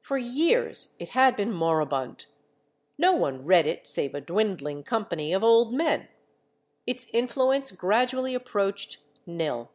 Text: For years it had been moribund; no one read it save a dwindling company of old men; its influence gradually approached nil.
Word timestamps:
For 0.00 0.16
years 0.16 0.94
it 0.98 1.10
had 1.10 1.36
been 1.36 1.52
moribund; 1.52 2.24
no 2.96 3.12
one 3.12 3.44
read 3.44 3.66
it 3.66 3.86
save 3.86 4.14
a 4.14 4.20
dwindling 4.22 4.82
company 4.84 5.34
of 5.34 5.44
old 5.44 5.74
men; 5.74 6.08
its 6.86 7.08
influence 7.12 7.70
gradually 7.70 8.32
approached 8.34 9.02
nil. 9.26 9.70